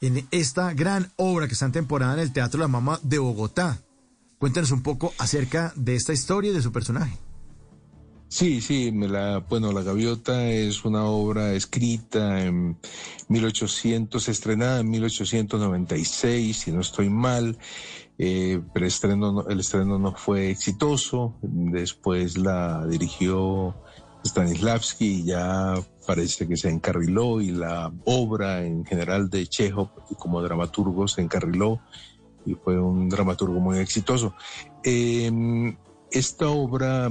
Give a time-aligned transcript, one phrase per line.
[0.00, 3.78] En esta gran obra que está en temporada en el Teatro La Mama de Bogotá.
[4.38, 7.18] Cuéntenos un poco acerca de esta historia y de su personaje.
[8.28, 12.76] Sí, sí, la, bueno, La Gaviota es una obra escrita en
[13.28, 17.56] 1800, estrenada en 1896, si no estoy mal,
[18.18, 18.84] eh, pero
[19.48, 23.76] el estreno no fue exitoso, después la dirigió
[24.26, 25.74] Stanislavski ya
[26.06, 31.80] parece que se encarriló y la obra en general de Chekhov como dramaturgo se encarriló
[32.44, 34.34] y fue un dramaturgo muy exitoso.
[34.84, 35.76] Em,
[36.10, 37.10] esta obra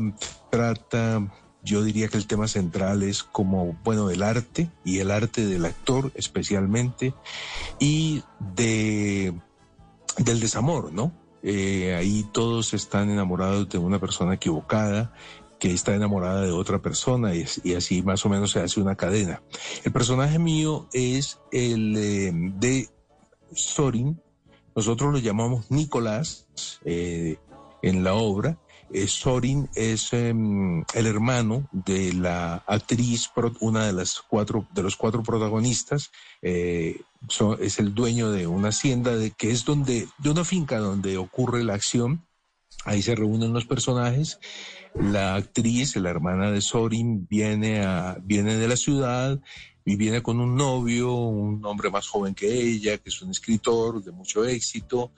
[0.50, 1.28] trata,
[1.64, 5.66] yo diría que el tema central es como, bueno, del arte y el arte del
[5.66, 7.14] actor especialmente
[7.80, 8.24] y
[8.56, 9.34] de,
[10.18, 11.12] del desamor, ¿no?
[11.48, 15.14] Eh, ahí todos están enamorados de una persona equivocada
[15.60, 19.42] que está enamorada de otra persona y, así más o menos se hace una cadena.
[19.84, 22.90] El personaje mío es el eh, de
[23.54, 24.20] Sorin,
[24.76, 26.48] nosotros lo llamamos Nicolás
[26.84, 27.38] eh,
[27.82, 28.58] en la obra.
[28.92, 34.96] Eh, Sorin es em, el hermano de la actriz, una de las cuatro, de los
[34.96, 36.12] cuatro protagonistas.
[36.42, 41.64] es el dueño de una hacienda de, que es donde, de una finca donde ocurre
[41.64, 42.25] la acción.
[42.84, 44.40] Ahí se reúnen los personajes
[44.96, 49.40] la actriz, la hermana de Sorin, viene, a, viene de la ciudad
[49.84, 54.04] y viene con un novio, un hombre más joven que ella, que es un escritor
[54.04, 55.12] de mucho éxito.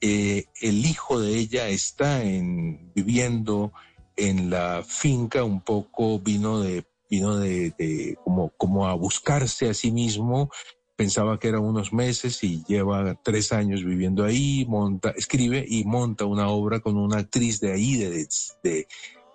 [0.00, 3.72] Eh, el hijo de ella está en, viviendo
[4.16, 9.92] en la finca, un poco vino de, vino de, como, como a buscarse a sí
[9.92, 10.50] mismo
[10.98, 16.24] pensaba que eran unos meses y lleva tres años viviendo ahí, monta, escribe y monta
[16.24, 18.26] una obra con una actriz de ahí, de,
[18.64, 18.88] de,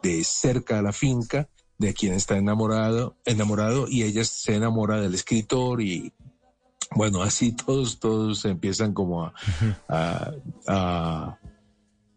[0.04, 1.48] de cerca a la finca
[1.78, 6.12] de quien está enamorado, enamorado y ella se enamora del escritor y
[6.96, 9.34] bueno, así todos, todos empiezan como a,
[10.68, 11.38] a,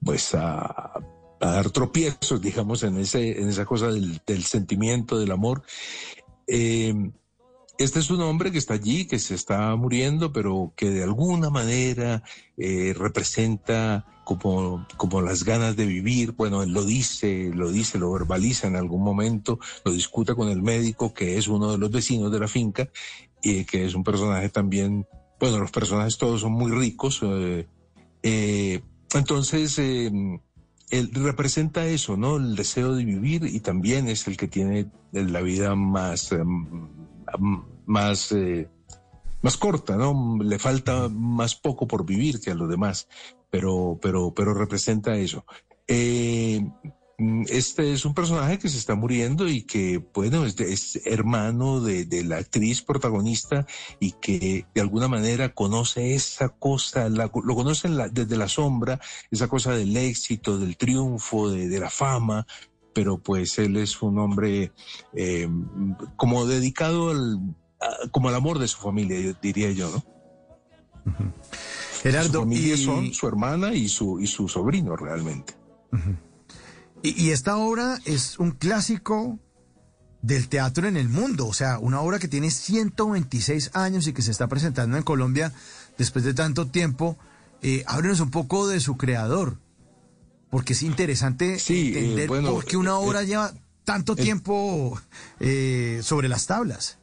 [0.05, 0.93] pues a,
[1.39, 5.63] dar tropiezos, digamos, en ese, en esa cosa del, sentimiento, del amor.
[6.49, 7.13] Eh,
[7.79, 11.51] este es un hombre que está allí, que se está muriendo, pero que de alguna
[11.51, 12.23] manera
[12.57, 16.33] eh, representa como, como las ganas de vivir.
[16.33, 20.63] Bueno, él lo dice, lo dice, lo verbaliza en algún momento, lo discuta con el
[20.63, 22.89] médico, que es uno de los vecinos de la finca,
[23.43, 25.07] y que es un personaje también,
[25.39, 27.21] bueno, los personajes todos son muy ricos.
[27.23, 27.67] Eh,
[28.23, 28.83] eh,
[29.15, 32.37] entonces, él representa eso, ¿no?
[32.37, 36.33] El deseo de vivir y también es el que tiene la vida más
[37.39, 38.69] más, eh,
[39.43, 40.39] más corta, ¿no?
[40.43, 43.09] Le falta más poco por vivir que a los demás,
[43.51, 45.45] pero, pero, pero representa eso.
[45.89, 46.65] Eh,
[47.49, 52.37] este es un personaje que se está muriendo y que, bueno, es, hermano de, la
[52.37, 53.67] actriz protagonista
[54.01, 59.73] y que de alguna manera conoce esa cosa, lo conoce desde la sombra, esa cosa
[59.73, 62.47] del éxito, del triunfo, de la fama,
[62.97, 64.73] pero pues él es un hombre
[65.13, 65.47] eh,
[66.17, 67.39] como dedicado al,
[68.11, 71.13] como al amor de su familia, diría yo, ¿no?
[72.03, 75.53] Gerardo, su familia son su hermana y su, y su sobrino realmente.
[77.03, 79.39] y, esta obra es un clásico
[80.23, 84.23] del teatro en el mundo, o sea, una obra que tiene 126 años y que
[84.23, 85.53] se está presentando en Colombia
[85.99, 87.19] después de tanto tiempo.
[87.61, 89.59] Eh, háblenos un poco de su creador,
[90.51, 93.53] porque es interesante sí, eh, entender por qué una eh, obra eh, lleva
[93.85, 95.01] tanto tiempo
[96.03, 96.99] sobre las tablas.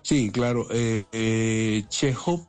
[0.00, 0.66] Sí, claro.
[0.70, 2.46] Eh, Chekhov,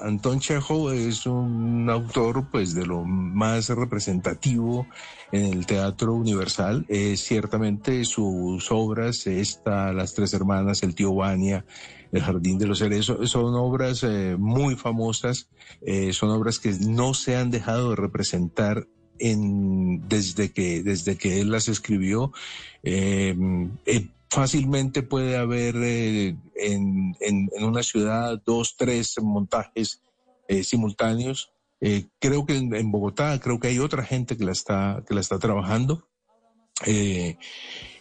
[0.00, 4.86] Anton Chekhov es un autor, pues, de lo más representativo
[5.32, 6.86] en el teatro universal.
[7.16, 11.64] ciertamente sus obras, esta, Las Tres Hermanas, El Tío Vania,
[12.12, 14.06] El Jardín de los Cerezos, son obras
[14.38, 15.48] muy famosas,
[16.12, 18.86] son obras que no se han dejado de representar
[19.18, 22.32] en, desde, que, desde que él las escribió.
[22.82, 23.36] Eh,
[23.86, 30.00] eh, fácilmente puede haber eh, en, en, una ciudad dos, tres montajes
[30.62, 31.52] simultáneos.
[32.18, 35.38] creo que en, Bogotá, creo que hay otra gente que la está, que la está
[35.38, 36.06] trabajando.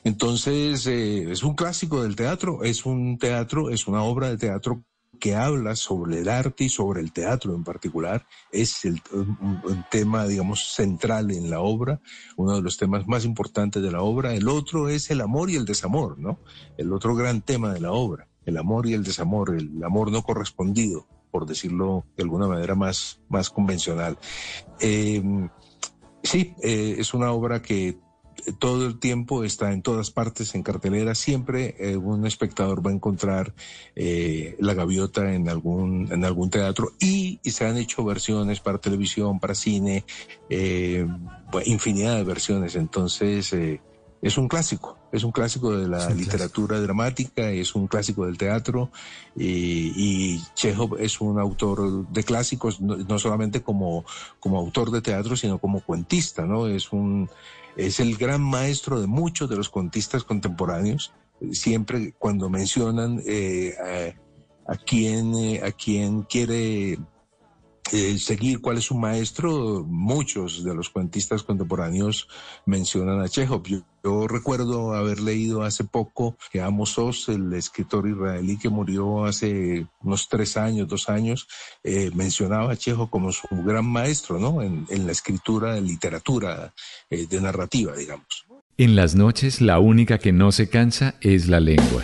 [0.03, 4.83] Entonces, eh, es un clásico del teatro, es un teatro, es una obra de teatro
[5.23, 8.27] que habla sobre el arte y sobre el teatro en particular.
[8.51, 12.01] Es el, un, tema, digamos, central en la obra,
[12.35, 14.33] uno de los temas más importantes de la obra.
[14.33, 16.39] El otro es el amor y el desamor, ¿no?
[16.77, 20.23] El otro gran tema de la obra, el amor y el desamor, el amor no
[20.23, 24.17] correspondido, por decirlo de alguna manera más, más convencional.
[24.81, 25.23] Eh,
[26.21, 27.97] sí, eh, es una obra que
[28.59, 31.15] todo el tiempo está en todas partes en cartelera.
[31.15, 33.53] Siempre eh, un espectador va a encontrar
[33.95, 39.39] eh, la gaviota en algún, en algún teatro y, se han hecho versiones para televisión,
[39.39, 40.05] para cine,
[40.49, 41.05] eh,
[41.65, 42.75] infinidad de versiones.
[42.75, 43.53] Entonces,
[44.23, 48.89] es un clásico, es un clásico de la literatura dramática, es un clásico del teatro
[49.35, 54.05] y, y, Chekhov es un autor de clásicos, no, no solamente como,
[54.39, 56.67] como autor de teatro, sino como cuentista, ¿no?
[56.67, 57.29] Es un
[57.75, 61.11] es el gran maestro de muchos de los contistas contemporáneos.
[61.51, 64.15] Siempre cuando mencionan eh,
[64.67, 66.97] a, a, quien, eh, a quien quiere
[67.93, 72.27] eh, seguir cuál es su maestro, muchos de los cuentistas contemporáneos
[72.65, 73.63] mencionan a Chekhov.
[74.03, 79.85] Yo, recuerdo haber leído hace poco que Amos Oz, el escritor israelí que murió hace
[80.01, 81.47] unos tres años, dos años,
[81.83, 84.61] eh, mencionaba a Chekhov como su gran maestro, ¿no?
[84.61, 86.73] En, en la escritura de literatura,
[87.09, 88.45] eh, de narrativa, digamos.
[88.77, 92.03] En las noches la única que no se cansa es la lengua.